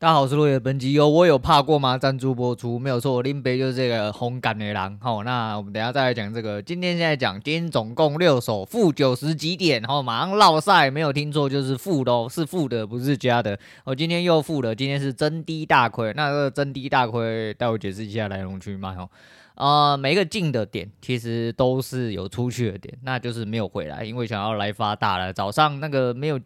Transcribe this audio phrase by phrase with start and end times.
[0.00, 0.60] 大家好，我是落叶。
[0.60, 1.98] 本集由我有怕过吗？
[1.98, 4.96] 赞助播出，没有错，林北就是这个红感的狼。
[5.00, 6.62] 好，那我们等下再来讲这个。
[6.62, 13.58] 今天现在讲，今天总共六首负九十几点，然后马上落赛，没有听错，就是负的哦，是负的，不是加的。
[13.82, 16.12] 我今天又负了，今天是真低大亏。
[16.14, 19.10] 那这个真低大亏，待会解释一下来龙去脉哦。
[19.56, 25.32] 呃，每一个进的点其实都是有出去的点，那就是没有回来，因为想要来发大了。
[25.32, 26.38] 早上那个没有。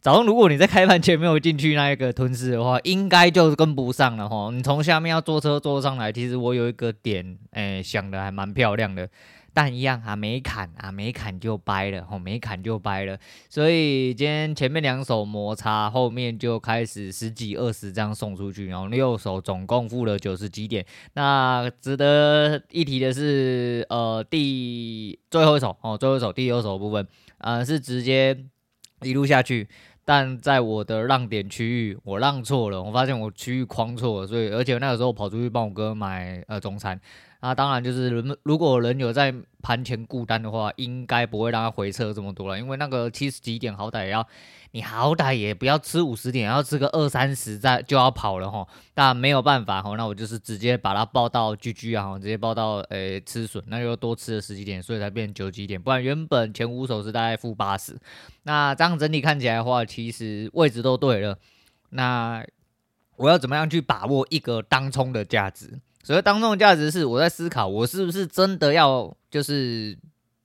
[0.00, 4.48] 早上如果你在开盘前没有进去那一个吞噬的话，应该就是跟不上了哈。
[4.52, 9.08] 你从下面要坐车坐上来，其实我有一个点，哎、想的还蛮漂亮的，
[9.52, 13.18] 但一样啊，没砍啊，没砍就掰了，吼，没砍就掰了。
[13.50, 20.86] 所以今天前面两手摩擦，后面就开始十几二十这样送出去，然后六手总共付了九十几点。
[21.14, 27.04] 那值得一提的是，呃，第最后一手哦，最后一手第六手部分，
[27.38, 28.44] 呃，是直接
[29.02, 29.68] 一路下去。
[30.08, 36.98] 但在我的让点区域，我让错了，我发现我区域框错了，所以而且那个时候跑出去帮我哥买呃中餐。
[37.40, 44.26] 那当然就是人们，如果人有在盘前顾单的话，应该不会让他回撤这么多了，因为那个七十几点好歹也要，
[44.72, 48.66] 你好歹也不要吃五十点，要吃个二三十再就要跑了哈。
[48.92, 57.96] 但没有办法哈，那我就是直接把它报到 GG 啊，直接报到诶、欸、吃损，那就多吃了十几点，所以才变九几点，不然原本前五手是大概负八十。
[58.42, 61.38] 那这样整体看起来的话，其实位置都对了。
[61.90, 62.44] 那
[63.16, 65.78] 我要怎么样去把握一个当冲的价值？
[66.02, 69.98] 所以当中的价值是我在思考，我是不是真的要就是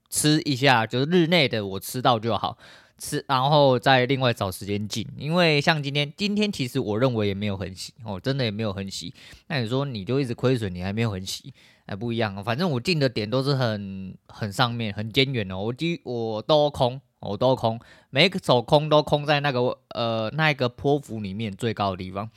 [0.10, 2.58] 吃一下，就是日内的我吃到就好
[2.98, 5.08] 吃，然后再另外找时间进。
[5.18, 9.14] 因为像今天，今天其实我认为也没有很喜哦，真的也没有很喜。
[9.48, 11.54] 那你说你就一直亏损，你还没有很喜，
[11.88, 12.44] 还不一样。
[12.44, 15.58] 反正我进的点都是很很上面，很尖远哦。
[15.58, 22.30] 我基我都空，我都空，每一个手空都空在那个呃那一个波幅里面最高的地方。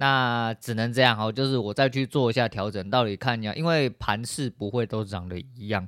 [0.00, 5.86] 那只能这样哦，就是我再去做一下调整，到底看一下，因为盘势不会都涨得一样。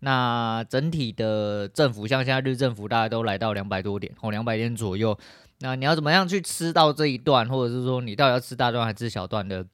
[0.00, 5.18] 那整体的振幅，像现在日振幅大概都来到两百多点，哦，两百点左右。
[5.60, 9.64] 那你要怎么样去吃到这一段，或者是说你到底要吃大段还是小段的？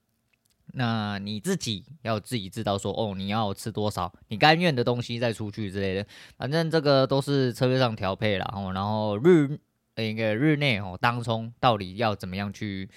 [0.75, 6.07] 那你自己要自己知道说，哦，你要吃多少，你甘愿的东西再出去之类的。
[6.39, 9.59] 反正这个都是策略上调配啦，哦，然后日
[9.97, 12.89] 那个日内哦，当冲到底要怎么样去？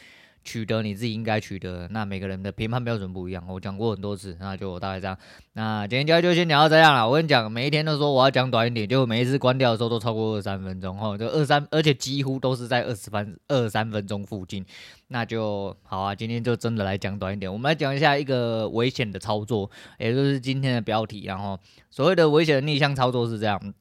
[0.44, 5.18] 取得你自己应该取得，那每个人的评判标准不一样，我讲过很多次，那就大概这样。
[5.54, 7.08] 那今天就就先聊到这样了。
[7.08, 14.66] 我跟你讲，每一天都说我要讲短一点，就每一次关掉的时候都超过二三分钟，哈，就二三，而且几乎都是在二十分二三分钟附近。
[15.08, 21.24] 那就好啊，今天就真的来讲短一点，我们来讲一下一个危险的操作，也就是今天的标题。
[21.26, 23.74] 然后所谓的危险的逆向操作是这样。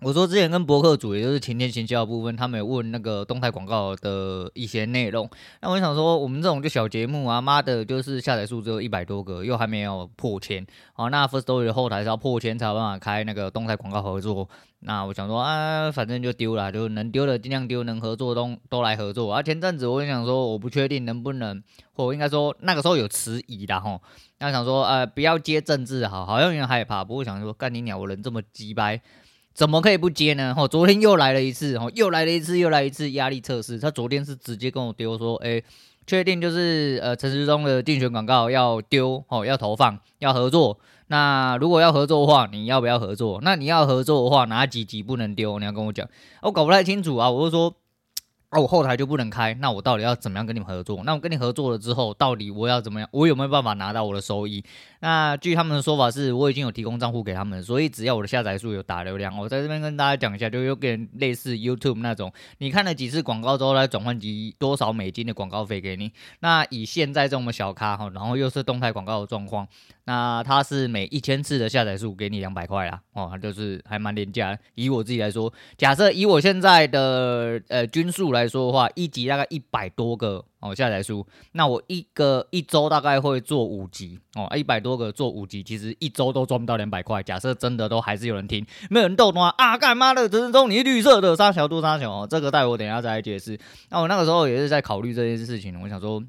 [0.00, 5.28] 我说之前跟博客组，也就是晴天行销的部分，他们有问那个动态广告的一些内容。
[5.60, 10.64] 那我想说，我们这种就小节目啊，妈的，就是下载数只有一百多个，又还没有破千。
[10.92, 14.48] 好，那 Firstory 的后台是要破千才有办法开那个动态广告合作。
[14.80, 19.32] 那我想说啊，反正就丢了，就能丢的尽量丢，能合作都都来合作。
[19.32, 21.60] 啊，前阵子我就想说，我不确定能不能，
[21.94, 24.00] 或应该说那个时候有迟疑的吼。
[24.38, 27.02] 那想说，呃，不要接政治，好，好像有点害怕。
[27.02, 29.00] 不过想说，干你鸟，我人这么鸡掰。
[29.58, 30.54] 怎么可以不接呢？
[30.56, 33.76] 哦，昨天又来了一次，哦，又来了一次，又来一次压力测试。
[33.76, 35.60] 他昨天是直接跟我丢说，哎，
[36.06, 40.78] 确定就是呃陈时中的竞选广告要丢，哦，要投放，要合作。
[41.08, 43.40] 那如果要合作的话，你要不要合作？
[43.42, 45.58] 那你要合作的话，哪几集不能丢？
[45.58, 46.08] 你要跟我讲，
[46.42, 47.28] 我搞不太清楚啊。
[47.28, 47.74] 我就说。
[48.50, 51.02] 啊，我后台就不能开，那我到底要怎么样跟你们合作？
[51.04, 53.06] 那我跟你合作了之后，到底我要怎么样？
[53.12, 54.64] 我有没有办法拿到我的收益？
[55.00, 66.10] 那据他们的说法是，我已经有提供账户给他们，所以只要我的下载数有打流量，我在这边跟大家讲一下，就有点类似 YouTube 那种，你看了几次广告之后来转换几多少美金的广告费给你。
[66.40, 69.68] 那以现在这么小咖哈，然后又是动态广告的状况，
[70.04, 74.58] 那它是每一千次的下载数给你两百块啦，哦，就是还蛮廉价。
[74.74, 78.37] 以我自己来说，假设以我现在的呃均数来。
[78.38, 87.22] 来说的话，一集大概一百多个哦下载数，那我一个一周大概会做五集哦，一百多个做五集，其实一周都赚不到两百块。
[87.22, 90.28] 假设真的都还是有人听，没有人逗的话啊，干嘛的？
[90.28, 93.58] 陈时中你绿色的，杀小多杀小哦，这个待我等一下再来解释。
[93.90, 96.22] 那我那个时候也是在考虑这件事情，我想说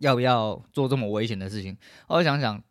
[0.00, 1.76] 要不要做这么危险的事情，
[2.08, 2.62] 我想想。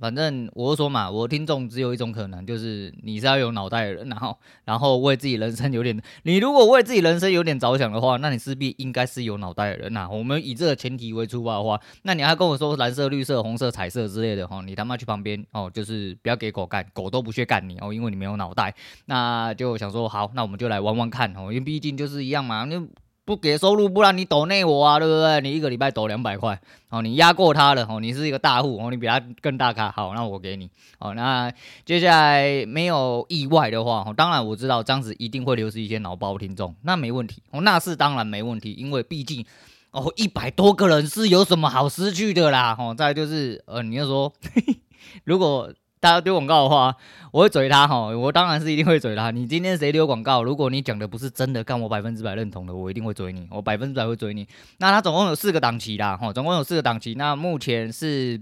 [0.00, 10.08] 反正我说嘛，我听众只有一种可能，就是你是要有脑袋的人，然后然后为自己人生有点，你如果为自己人生有点着想的话，那你势必应该是有脑袋的人呐。
[10.08, 18.74] 我们以这个前提为出发的话，那你还跟我说蓝色、绿色、红色、彩色之类的哈，你他妈去旁边哦，就是不要给狗干，狗都不屑干你哦，因为你没有脑袋。
[19.06, 22.80] 那就想说好，那我们就来玩玩看哦，因为毕竟就是一样嘛，那。
[23.28, 25.42] 不给收入，不然你抖内我啊，对不对？
[25.42, 26.58] 你一个礼拜抖两百块，
[26.88, 31.52] 哦，你压过他了，哦，你是一个大户，哦，你比他更大咖，好，那我给你，哦，那
[31.84, 39.44] 接下来没有意外的话，哦，当然我知道这样子一定会流失一些脑包听众，那没问题，哦，那是当然没问题，因为毕竟，
[39.90, 44.32] 哦，一百多个人是有什么好失去的啦，哦，再就是，呃，你要说，
[45.24, 45.70] 如果。
[46.00, 46.94] 大家丢广告的话，
[47.32, 49.32] 我会嘴他哈，我当然是一定会嘴他。
[49.32, 50.44] 你今天谁丢广告？
[50.44, 54.46] 如果你讲的不是真的，干我百分之百认同的，我一定会追你，我百分之百会追你。
[54.78, 57.14] 那他总共有四个档期啦，哈，总共有四个档期。
[57.14, 58.40] 那目前是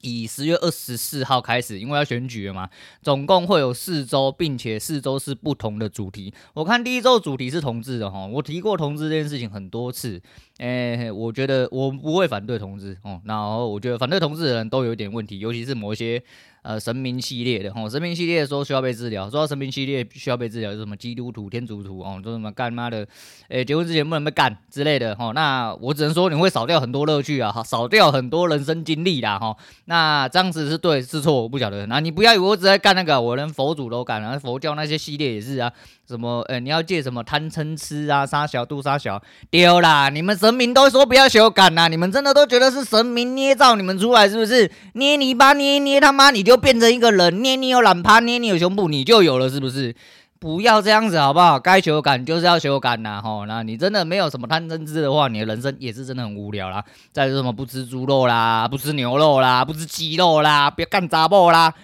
[0.00, 2.68] 以十月二十四号开始，因为要选举了嘛，
[3.02, 6.34] 总共会有四周，并且四周是不同的主题。
[6.54, 10.20] 我看第一周主题是同志的哈，我提过同志这件事情很多次。
[10.58, 16.20] 诶、我觉得我不会反对同志哦，然后我觉得反对同志的人都有点问题，尤其是某一些。
[16.62, 23.06] 呃，神明系列的吼，神明系列说需要被治疗，说到神明系列需要被治疗，是什么基督徒、天主徒哦，说什么干妈的，
[23.48, 29.56] 诶、结婚之前不能被干之类的吼，那我只能说你会少掉很多乐趣啊，少掉很多人生经历啦哈。
[29.86, 31.86] 那这样子是对是错，我不晓得。
[31.86, 35.72] 那你不要以为我只在干那个，我连佛祖都干，然后佛教那些系列也是啊。
[36.06, 36.40] 什么？
[36.48, 38.26] 呃、你要借什么贪嗔痴啊？
[38.26, 40.08] 杀小度杀小丢啦！
[40.08, 41.86] 你们神明都说不要修改呐！
[41.86, 44.68] 你们真的都觉得是神明捏造你们出来是不是？
[44.94, 49.94] 捏泥巴捏捏他妈你就变成一个人，捏你有懒趴，捏你有胸部你就有了是不是？
[50.38, 51.60] 不要这样子好不好？
[51.60, 53.20] 该修改就是要修改呐！
[53.22, 56.82] 吼，那你真的没有什么贪嗔痴的话，你的人生也是真的很无聊啦。
[57.12, 61.74] 再说什么不吃猪肉啦，不吃牛肉啦，不吃鸡肉啦，不要干杂货啦。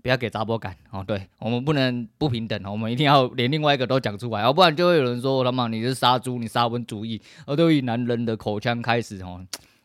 [0.00, 7.22] 不要给杂波感哦，对，我们不能不平等，我们一定要连另外一个都讲出来，要不然就会有人说他妈你是杀猪，你沙文主义。
[7.46, 9.38] 而对于男人的口腔开始吼，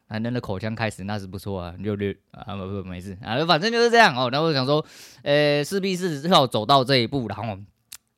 [0.09, 4.30] 男人的口腔开始那是不错啊，就略啊不不没事啊，反正就是这样哦。
[4.31, 4.86] 然后我想说，
[5.24, 7.57] 呃，势必是要走到这一步，然后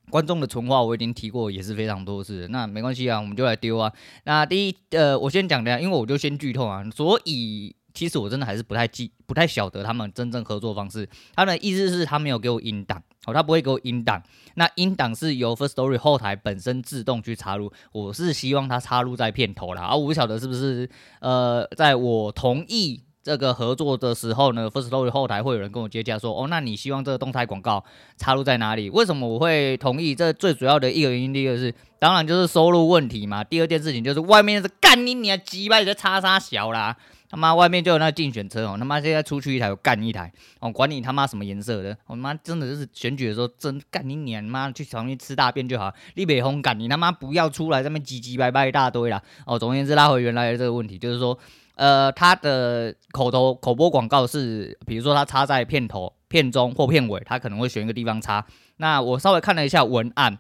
[0.09, 3.91] 观众的存话我已经提过也是非常多次，那没关系啊，我们就来丢啊。
[4.23, 7.75] 那第一呃，我先讲的，因为我就先剧透啊，所以。
[7.99, 11.05] 其实我真的还是不太记、不太晓得他们真正合作方式。
[11.35, 14.23] 他们的意思是，他没有给我音档，哦，他不会给我音档。
[14.53, 17.69] 那音档是由 First Story 后台本身自动去插入。
[17.91, 19.81] 我是希望他插入在片头啦。
[19.81, 27.85] 啊，我不晓得是不是呃，在我同意这个合作的时候呢，Firstory 后台会有人跟我接洽说，哦，那你希望这个动态广告
[28.17, 28.89] 插入在哪里？
[28.89, 30.15] 为什么我会同意？
[30.15, 33.43] 这最主要的一个原因，第一个是当然就是收入问题嘛。
[33.43, 36.97] 第二件事情就是外面是干你你还鸡巴你在叉叉小啦。
[37.31, 49.59] 他妈外面就有那竞选车哦，他妈现在出去一台我干一台哦，管你他妈什么颜色的，我妈真的就是选举的时候真干你娘妈去旁边吃大便就好，立北红干你他妈不要出来这边唧唧歪歪一大堆啦哦。
[49.59, 51.37] 总而言之，拉回原来的这个问题，就是说，
[51.79, 58.45] 呃，他的口头口播广告是，比如说他插在片头、片中或片尾，他可能会选一个地方插。
[58.75, 60.37] 那我稍微看了一下文案，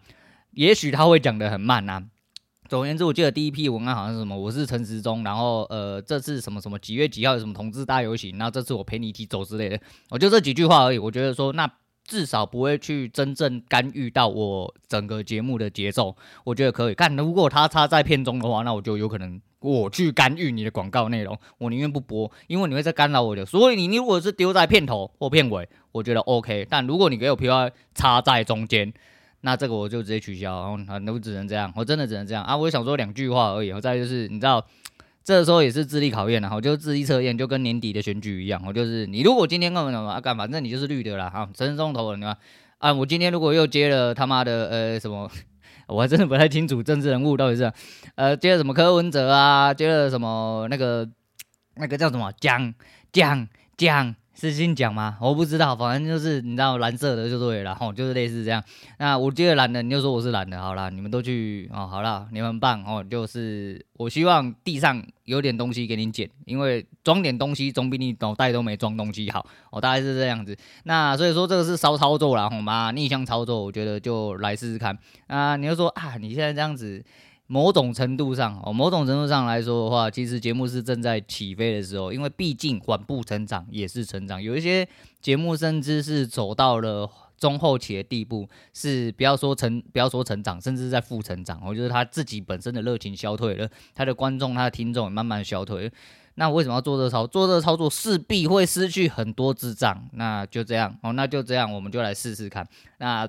[0.51, 2.03] 也许他会讲得很慢呐。
[2.67, 10.99] 总而言之，我记得第一批文案好像是什么，我是陈时中，然后呃，这次什么什么几月几号有什么同志大游行，然后这次我陪你一起走之类的，我就这几句话而已。
[10.99, 11.71] 我觉得说，那
[12.09, 16.95] 至少不会去真正干预到我整个节目的节奏，我觉得可以。
[16.95, 23.45] 但如果他插在片中的话，那我就有可能我去干预你的广告内容，我宁愿不播，因为你会在干扰我的。
[23.45, 26.65] 所以你你如果是丢在片头或片尾，我觉得 OK。
[26.69, 28.91] 但如果你给我 P Y 插在中间。
[29.41, 32.57] 那这个我就直接取消，然后，那我只能这样，我真的只能这样啊！
[32.57, 34.61] 我想说两句话而已，我再就是你知道，
[35.29, 42.35] 这时候也是智力考验，了哈就智力测验，就跟年底的选举一样，我就是你如果今天干嘛啊干，反正你就是绿的啦，哈，陈时中头了，你看
[42.79, 45.29] 啊，我今天如果又接了他妈的呃什么，
[45.85, 47.71] 我还真的不太清楚政治人物到底是
[48.15, 51.07] 呃接了什么柯文哲啊，接了什么那个
[51.75, 52.73] 那个叫什么蒋
[53.11, 54.15] 蒋蒋。
[54.39, 55.17] 是姓蒋吗？
[55.19, 58.63] 我不知道，反正就是你知道蓝色的就对了，然后就是类似这样。
[58.97, 63.03] 那我接了蓝的，你就说我是蓝的，好啦，你们都去哦，好啦，你们棒哦。
[63.03, 70.57] 就是我希望地上有点东西给你捡，因为装点东西总比你脑袋都没装东西好哦，大概是这样子。
[70.83, 72.91] 那所以说这个是骚操作啦，好吗？
[72.91, 74.97] 逆向操作，我觉得就来试试看。
[75.27, 77.03] 啊，你就说啊，你现在这样子。
[77.51, 84.39] 某种程度上，哦，某种程度上来说的话，其实节目是正在起飞的时候，因为毕竟缓步成长也是成长。
[84.39, 84.87] 有一些
[85.19, 91.59] 节目甚至是走到了中后期的地步，是不要说成，不要说成长，甚至在负成长。
[91.65, 95.91] 我觉得他自己本身的热情消退了，他的观众、他的听众也慢慢消退。
[96.35, 97.47] 那为什么要做这操作？
[97.47, 100.07] 做这操作势必会失去很多智障。
[100.13, 102.67] 那就这样，哦，那就这样，我们就来试试看。
[102.99, 103.27] 那。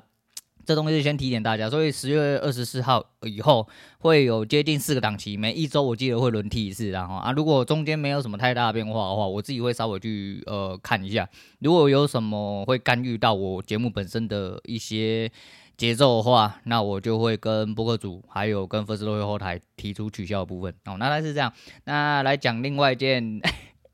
[0.64, 3.66] 这东西就先提点大家，所以十月二十四号以后
[3.98, 11.28] 会有接近四个档期，每一周我记得会轮替一次，然后啊，如果中间没有什么太大的变化的话，我自己会稍微去呃看一下，
[11.60, 15.30] 如果有什么会干预到我节目本身的一些
[15.76, 20.96] 节奏的话，那我就会跟播客组还有跟 Firstory 后台提出取消的部分哦。
[20.98, 21.52] 那来是这样，
[21.84, 23.40] 那来讲另外一件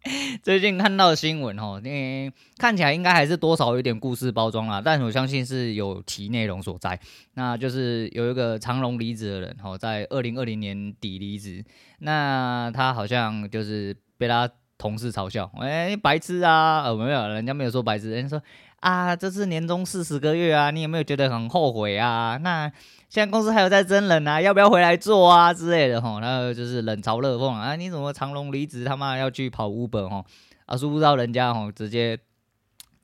[0.42, 6.98] 最近看到的新闻哦，因为看起来应该还是多少有点故事包装啦，但我相信是有其内容所在。
[7.34, 11.64] 那就是有一个长隆离职的人哦，在二零二零年底离职，
[11.98, 14.48] 那他好像就是被他
[14.78, 16.82] 同事嘲笑，哎、白痴啊！
[16.84, 18.42] 呃，没有，人家没有说白痴，人家说。
[18.80, 22.38] 啊，这是年终四十个月啊，你有没有觉得很后悔啊？
[22.42, 22.70] 那
[23.08, 26.20] 现在公司还有在征人啊，要不要回来做啊之类的吼？
[26.20, 27.76] 那就是冷嘲热讽啊！
[27.76, 30.25] 你怎么长隆离职，他妈要去跑 Uber 吼？
[30.66, 32.18] 啊，殊不知道人家吼直接。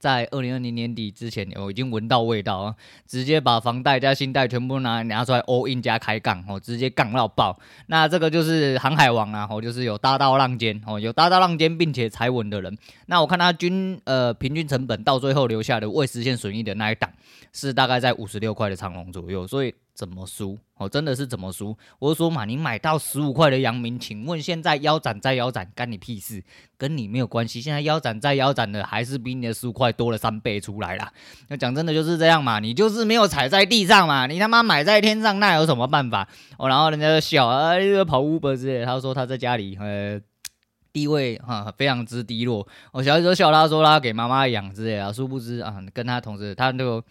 [0.03, 2.75] 在二零二零年底之前，我已经闻到味道啊！
[3.07, 7.57] 直接把房贷加信贷全部拿拿出来 all in 加开杠哦，直接杠到爆。
[7.87, 12.77] 那这个就是航海王啊，哦，就是有大到浪尖哦，有大到浪尖并且踩稳的人。
[13.07, 17.09] 那我看他均呃平均成本到最后留下的未实现损益的那一档，
[17.53, 19.73] 是大概在五十六块的长荣左右，所以。
[19.95, 20.59] 怎么输？
[20.79, 21.77] 哦，真的是怎么输？
[21.99, 26.43] 我说嘛，你买到十五块的阳明，请问现在腰斩再腰斩，干你屁事？
[26.79, 27.61] 跟你没有关系。
[27.61, 31.13] 现在腰斩再腰斩的，还是比你的十五块多了三倍出来啦。
[31.49, 36.27] 那讲真的就是这样嘛，你就是没有踩在地上嘛，你他妈买在天上，那有什么办法？
[36.57, 37.75] 哦，然后人家就笑啊，
[38.07, 38.85] 跑 Uber 之类。
[38.87, 40.19] 他说他在家里，呃，
[40.91, 42.67] 地位哈、啊、非常之低落。
[42.93, 47.05] 我小时候笑他说他给妈妈养之类的，殊不知啊，跟他同事他就。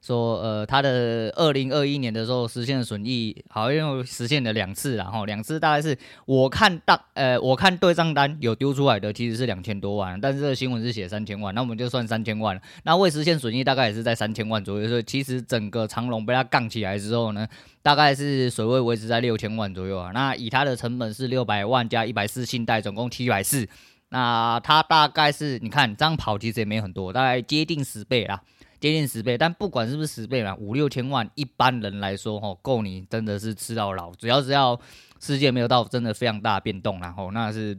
[0.00, 12.62] 说呃，他的二零二一年的时候实现的损益好像又实现了两次，然后两次大概是我看到呃，我看对账单有丢出来的其实是两千多万，但是这个新闻是写三千万，那我们就算三千万了。
[12.84, 17.46] 那未实现损益大概也是在三千万左右，所以其实整个长荣被他杠起来之后呢，
[17.82, 20.12] 大概是水位维持在六千万左右啊。
[20.12, 23.66] 那以他的成本是六百万加一百四信贷，总共七百四，
[24.10, 28.40] 那他大概是你看这样跑其实也没很多，大概接近十倍啦。
[28.80, 34.12] 接近十倍，但不管是不是十倍嘛，五六千万，一般人来说，吼，够你真的是吃到老。
[34.14, 34.78] 只要是要
[35.20, 37.78] 世界没有到真的非常大变动，然后那是。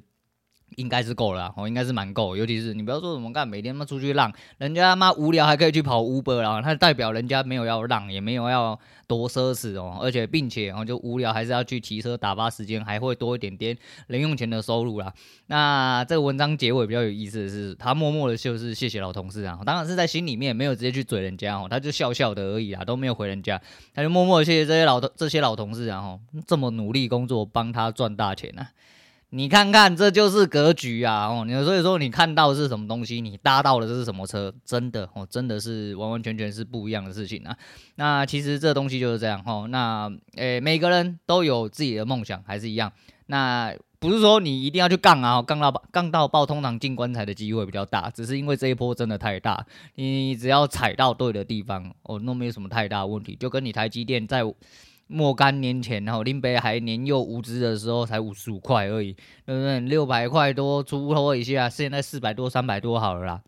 [0.78, 15.12] 应该是够了，哦，应该是蛮够，尤其是你不要说什么干，每天他妈出去浪，人家他妈无聊还可以去跑 Uber 啦，他代表人家没有要浪，也没有要多奢侈哦，而且并且哦就无聊还是要去骑车打发时间，还会多一点点零用钱的收入啦。
[15.48, 23.60] 那这个文章结尾比较有意思的是，他默默的就是谢谢老同事啊，当然是在心里面没有直接去嘴人家哦，他就笑笑的而已啊，都没有回人家，
[23.96, 28.70] 他就默默的谢谢这些老这些老同事啊，吼，这么努力工作帮他赚大钱啊。
[29.32, 31.28] 你看看，这就是格局啊！
[31.28, 37.54] 哦，你所以说你看到是什么东西，你搭到的这是什么车，真的哦，真的是完完全全是不一样的事情啊。
[37.96, 39.68] 那其实这东西就是这样哦。
[39.70, 42.90] 那诶，每个人都有自己的梦想，还是一样。
[43.26, 48.10] 那不是说你一定要去杠啊，杠到杠到爆，通常进棺材的机会比较大。
[48.10, 49.66] 只是因为这一波真的太大，
[49.96, 53.36] 你只要踩到对的地方，哦，那没有什么太大问题。
[53.36, 54.44] 就跟你台积电在。
[55.08, 59.14] 若干年前，然后林北还年幼无知的时候，才五十五块而已，
[59.46, 59.80] 对不对？
[59.80, 63.42] 六百块多出头一下，现在四百多、三百多好了啦，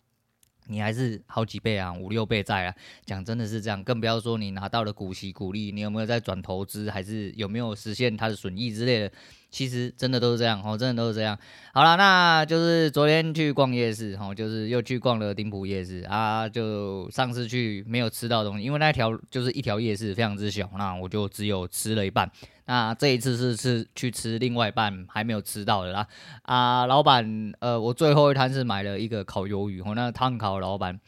[0.70, 2.74] 你还是好几倍啊，五六倍在啊。
[3.06, 9.12] 讲真的是这样，更不要说你拿到了股息股利，你有没有在转投资，还是有没有实现它的损益之类的。
[9.52, 11.36] 其实真的都是这样哦，真的都是这样。
[11.74, 16.48] 好了，那就是昨天去逛夜市哦，就是又去逛了丁埔夜市啊。
[16.48, 22.30] 就上次去没有吃到东西，因为那条就是一条夜市非常之小，那我就只有吃了一半。
[22.70, 26.06] 那这一次是吃去吃另外一半还没有吃到的啦。
[26.44, 31.00] 啊，老板，呃，我最后一摊是买了一个烤鱿鱼哦，那烫烤老板。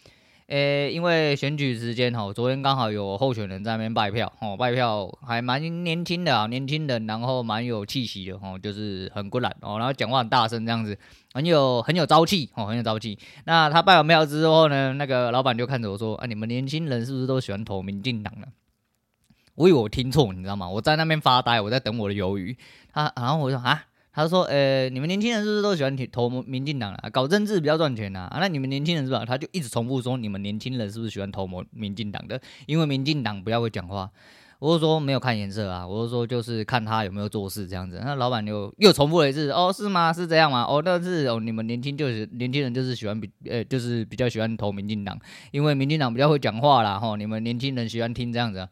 [0.47, 10.97] 诶，因为选举时间哦，昨天刚好有候选人在那边拜票哦，拜票还蛮年轻的啊，年轻人，然后蛮有气息的哦，就是很骨力哦，然后讲话很大声这样子，
[11.31, 13.19] 很有很有朝气哦，很有朝气。
[13.45, 18.47] 那他拜完票之后呢，那个老板就看着我说：“啊，你们年轻人是不是都喜欢投民进党呢？”
[19.55, 20.69] 我以为我听错，你知道吗？
[20.69, 22.57] 我在那边发呆，我在等我的鱿鱼。
[22.93, 23.85] 他，然后我说啊。
[24.13, 27.09] 他说：“呃、你们年轻人是不是都喜欢投民进党啊？
[27.09, 28.39] 搞政治比较赚钱呐、啊？
[28.41, 29.23] 那你们年轻人是吧？
[29.25, 32.37] 他就一直重复说，你们年轻人是不是喜欢投民进党的？
[32.65, 34.11] 因为民进党比较会讲话。
[34.59, 38.01] 我就说没有看颜色啊，我就说就是看他有没有做事这样子。
[38.03, 40.11] 那老板又又重复了一次，哦，是吗？
[40.11, 40.63] 是这样吗？
[40.63, 45.17] 哦，那是哦，你们年轻就是年轻人就是喜欢比呃、就是比较喜欢投民进党，
[45.51, 46.99] 因为民进党比较会讲话啦。
[46.99, 48.67] 吼，你们年轻人喜欢听这样子。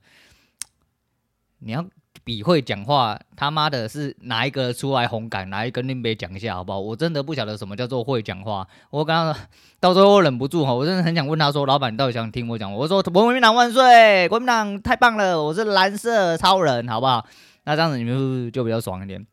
[1.60, 1.86] 你要。”
[2.25, 6.80] 比会讲话，他妈的是哪一个出来红感，来跟林北讲一下好不好？
[6.80, 8.68] 我真的不晓得什么叫做会讲话。
[8.92, 9.36] 我刚刚
[9.80, 17.25] 到最后忍不住哈，我真的很想问他说：“老板，你到底想听我讲？”我说：“国民党万岁，国民党太棒了，我是蓝色超人，好不好？”
[17.66, 19.25] 那这样子你们是不是就比较爽一点？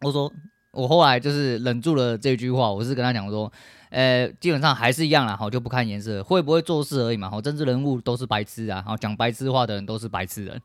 [0.00, 0.32] 我说
[0.72, 3.52] ：“我后来就是忍住了这句话，我是跟他讲说，
[3.90, 10.62] 呃，基本上还是一样啦，好，就不看颜色，会不会做事而已嘛，好，政治人物都是白痴啊，好，讲白痴话的人都是白痴人。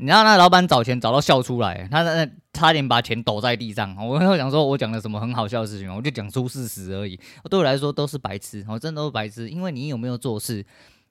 [0.00, 3.94] 你知道那老板找钱找到笑出来，他那差点把钱抖在地上。
[3.96, 7.20] 我跟他讲说，我讲了什么很好笑的事情，我就讲出事实而已。
[7.50, 10.64] 对我来说都是白痴，我真的都是白痴，因为你有没有做事？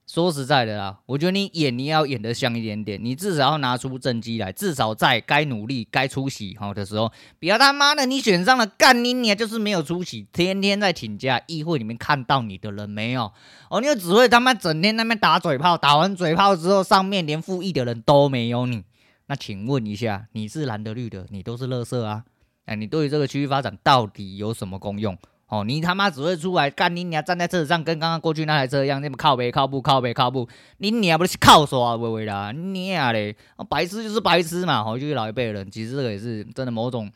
[0.09, 13.31] 说实在的啦，我觉得你演你要演得像一点点，你至少要拿出政绩来，至少在该努力、该出席好的时候，不要他妈的你选上了干你你就是没有出席，天天在请假，议会里面看到你的人没有？
[13.69, 18.83] 哦，你就只会他妈整天那边打嘴炮，打完嘴炮之后，上面连复议的人都没有你。
[19.27, 22.23] 那请问一下，你是蓝的绿的，你都是垃圾啊？
[22.65, 25.15] 哎，你对于这个区域发展到底有什么功用？
[25.49, 33.35] 哦，你他妈只会出来干你娘，站在车子上跟刚刚过去那台车一样，那么靠背靠步靠背靠步，你娘不是靠耍喂喂啦，你娘嘞，
[33.67, 37.11] 白痴就是白痴嘛，哦，就是老一辈人，其实这个也是真的某种，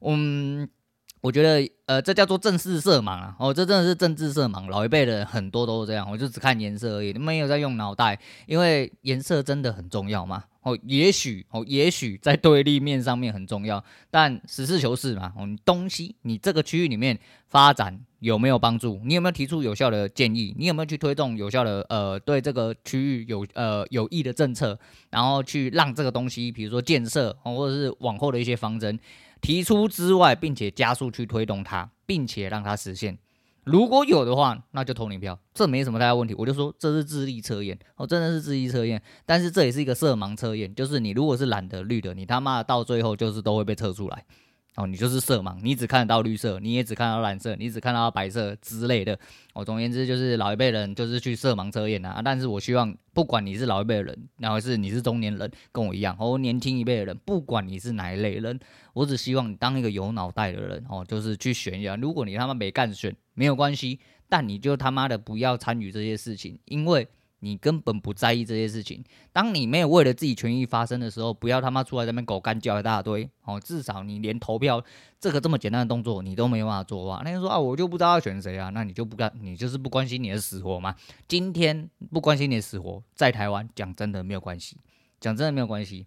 [0.00, 0.68] 嗯，
[1.20, 10.44] 我觉得呃，这叫做政治色盲啊，哦，这真的是政治色盲，老一辈的人很多都是这样，我就只看颜色而已，没有在用脑袋，因为颜色真的很重要嘛。
[10.62, 15.32] 哦，也许哦，也许在对立面上面很重要，但实事求是嘛。
[15.36, 19.00] 哦，你东西你这个区域里面发展有没有帮助？
[19.04, 20.54] 你有没有提出有效的建议？
[20.58, 24.78] 你有没有去推动有效的呃对这个区域有呃有益的政策？
[25.10, 28.98] 然后去让这个东西，比如说建设，或者是往后的一些方针
[29.40, 33.18] 提出之外，并且加速去推动它，并且让它实现。
[33.64, 36.34] 如果有的话，那就投你票，这没什么太大问题。
[36.38, 39.02] 我就说这是智力测验，哦，真的是智力测验。
[39.26, 44.24] 但是这也是一个色盲测验，就是你如果是懒得、绿的，你他妈的到最后就是都会被测出来。
[44.78, 49.18] 哦，你就是色盲，你只看得到绿色，你也只看到蓝色，你只看到白色之类的。
[49.52, 52.22] 哦，总而言之，就是老一辈人就是去色盲测验啊。
[52.24, 58.56] 但是我希望，不管你是老一辈人，然后是你是中年人，跟我一样，哦，年轻一辈的人，不管你是哪一类人，
[58.92, 61.96] 我只希望你当一个有脑袋的人，哦，就是去选一下。
[61.96, 67.08] 如果你他妈没干选，没有关系，但你就他妈的不要参与这些事情，因为。
[67.40, 69.02] 你根本不在意这些事情。
[69.32, 73.60] 当你没有为了自己权益发声的时候，不要他妈出来在那边狗干叫一大堆哦。
[73.60, 74.82] 至少你连投票
[75.20, 77.22] 这个这么简单的动作你都没有办法做啊。
[77.24, 80.94] 那就说啊，我就不知道要选谁啊，那你就不干，你就是不关心你的死活嘛。
[81.26, 84.76] 今天不关心你的死活，在台湾讲真的没有关系，
[85.20, 86.06] 讲真的没有关系。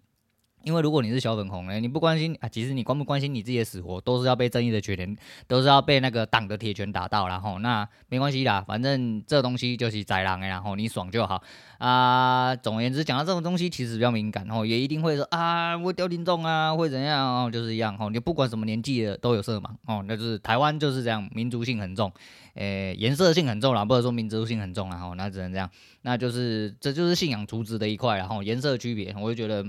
[0.64, 11.42] 因为如果你是小粉红呢，你不关心啊，其实你关不关心你自己的死活，都是要被正义的拳拳，都是要被那个党的铁拳打到，然后那没关系啦，反正这东西就是宰狼，然后你爽就好
[11.78, 12.54] 啊。
[12.56, 22.12] 总而言之，讲到这种东西其实比较敏感，哦，也一定会说啊，我掉听众啊，会怎样哦，就是一样哦，你不管什么年纪的都有色盲哦，那就是台湾就是这样，民族性很重，
[22.54, 25.70] 诶、欸，颜色性很重啦，不能说民族性很重啦，吼，那只能这样，
[26.02, 29.64] 那就是这就是信仰储值的一块，然后颜色区别，我就觉得。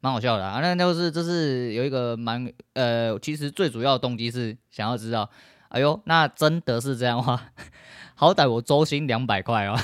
[0.00, 5.30] 蛮好笑的啊，那就是这是有一个蛮呃，其实最主要的动机是想要知道，
[5.68, 7.48] 哎呦，那真的是这样吗？
[8.16, 9.78] 好歹我周薪两百块哦。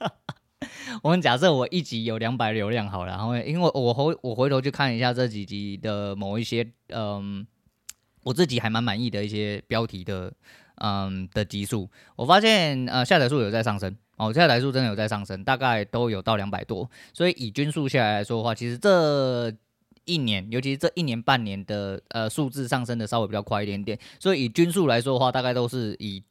[1.02, 7.46] 我们假设我一集有两百流量好了，然后因为我回我回头去看一下这几集的某一些嗯、呃，
[8.22, 10.32] 我自己还蛮满意的一些标题的
[10.76, 13.96] 嗯的集数，我发现呃下载数有在上升。
[14.16, 19.52] 哦，现在来数真的有在上升，大概都有到两百多，所以以均数下来来说的话，其实这
[20.04, 26.22] 一年，尤其是这一年半年的呃数字上升的稍微比较快一点点，所以以均数来说的话，大概都是以。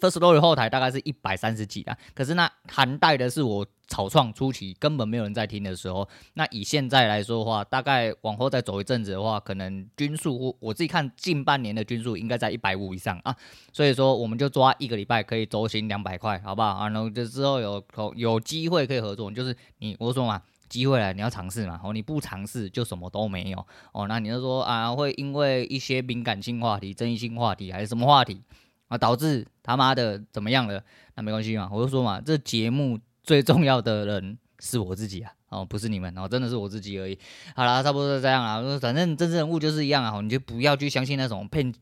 [0.00, 6.06] First Story 后台大概是一百三十几啊，可是那涵带的是我草创初期根本没有人在听的时候。
[6.34, 13.34] 那以现在来说的话，大概往后再走一阵子的话，可能均数我自己看近半年的均数应该在一百五以上啊。
[13.72, 16.88] 所以说我们就抓一个礼拜可以周薪两百块，好不好？
[16.88, 17.82] 然后就之后有
[18.14, 24.06] 有机会可以合作，就是你我说嘛，机会来你要尝试嘛，哦你不尝试就什么都没有哦。
[24.08, 28.42] 那你就说啊，会因为一些敏感性话题、争议性话题还是什么话题？
[28.88, 30.82] 啊，导致他妈的怎么样了？
[31.14, 37.18] 那没关系嘛，我就说嘛，这节目最重要的人是我自己啊，哦，不是你们，哦，真的是我自己而已。
[37.54, 41.74] 好啦，差不多是这样啦，反正政治人物就是一样啊，你就不要去相信那种骗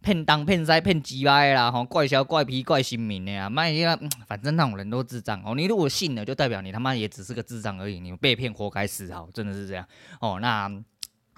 [0.00, 5.54] 骗当骗塞骗鸡歪啦，吼，怪小怪皮怪新民的呀，妈呀，反正那种人都智障哦。
[5.54, 9.86] 你如果信了，就代表你他妈也只是个智障而已，你被骗活该死，好，真的是这样
[10.20, 10.38] 哦。
[10.40, 10.70] 那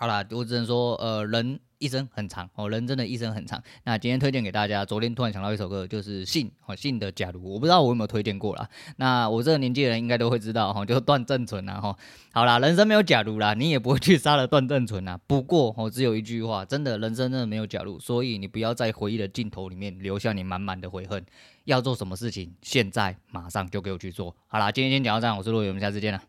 [0.00, 1.60] 好啦，我只能说，呃，人。
[1.80, 3.62] 一生很长哦，人真的一生很长。
[3.84, 8.68] 那今天推荐给大家，昨天突然想到一首歌，就是信哦，信的假如，我不知道我有没有推荐过啦。
[8.98, 11.96] 那我这个年纪的人应该都会知道哈，就是段正淳呐哈。
[12.34, 15.18] 好啦，人生没有假如啦，你也不会去杀了段正淳呐。
[15.26, 21.24] 不过哦，只有一句话，真的，人生真的没有假如，所以你不要在回忆的尽头里面留下你满满的悔恨。
[21.64, 24.36] 要做什么事情，现在马上就给我去做。
[24.48, 26.20] 好啦，今天先讲到这样，我是陆伟，我们下次见了。